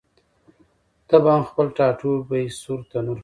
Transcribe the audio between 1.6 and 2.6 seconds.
ټاټوبی